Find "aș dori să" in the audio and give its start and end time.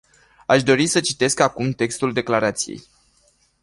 0.45-0.99